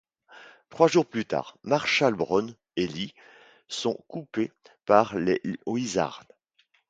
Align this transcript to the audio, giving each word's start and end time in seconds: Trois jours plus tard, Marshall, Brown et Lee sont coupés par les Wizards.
Trois 0.71 0.87
jours 0.87 1.05
plus 1.05 1.25
tard, 1.25 1.59
Marshall, 1.61 2.15
Brown 2.15 2.55
et 2.75 2.87
Lee 2.87 3.13
sont 3.67 4.03
coupés 4.07 4.51
par 4.87 5.15
les 5.15 5.39
Wizards. 5.67 6.23